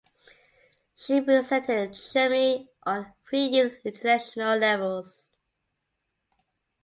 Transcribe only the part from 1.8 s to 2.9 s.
Germany